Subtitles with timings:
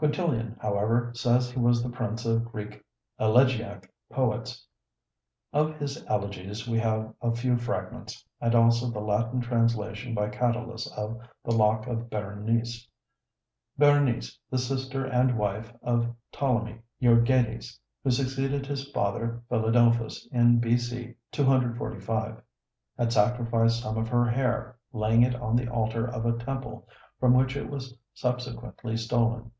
[0.00, 2.82] Quintilian, however, says he was the prince of Greek
[3.18, 4.66] elegiac poets.
[5.52, 10.90] Of his elegies we have a few fragments, and also the Latin translation by Catullus
[10.96, 12.88] of the 'Lock of Berenice.'
[13.76, 21.12] Berenice, the sister and wife of Ptolemy Euergetes, who succeeded his father Philadelphus in B.C.
[21.30, 22.40] 245,
[22.96, 26.88] had sacrificed some of her hair, laying it on the altar of a temple,
[27.18, 29.50] from which it was subsequently stolen.